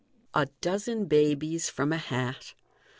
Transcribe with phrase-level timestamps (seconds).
[0.33, 2.55] A Dozen Babies from a Hat.